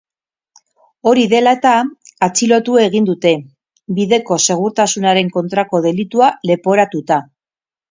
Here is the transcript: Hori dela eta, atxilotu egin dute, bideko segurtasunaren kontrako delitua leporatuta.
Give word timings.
Hori 1.09 1.25
dela 1.33 1.51
eta, 1.57 1.73
atxilotu 2.29 2.79
egin 2.85 3.05
dute, 3.11 3.35
bideko 4.01 4.39
segurtasunaren 4.47 5.31
kontrako 5.39 5.85
delitua 5.87 6.33
leporatuta. 6.55 7.23